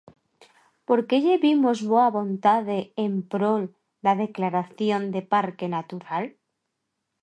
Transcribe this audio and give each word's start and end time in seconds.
Porque 0.87 1.15
lle 1.23 1.35
vimos 1.45 1.77
boa 1.91 2.09
vontade 2.19 2.77
en 3.05 3.13
prol 3.31 3.63
da 4.05 4.13
declaración 4.23 5.01
de 5.13 5.21
Parque 5.33 5.67
Natural. 5.77 6.25